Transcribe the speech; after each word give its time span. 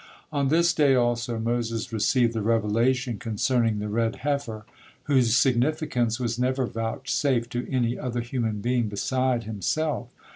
On 0.33 0.47
this 0.47 0.73
day, 0.73 0.95
also, 0.95 1.37
Moses 1.37 1.93
received 1.93 2.33
the 2.33 2.41
revelation 2.41 3.19
concerning 3.19 3.77
the 3.77 3.87
red 3.87 4.15
heifer, 4.25 4.65
whose 5.03 5.37
significance 5.37 6.19
was 6.19 6.39
never 6.39 6.65
vouchsafed 6.65 7.51
to 7.51 7.71
any 7.71 7.99
other 7.99 8.21
human 8.21 8.61
being 8.61 8.89
beside 8.89 9.43
himself. 9.43 10.09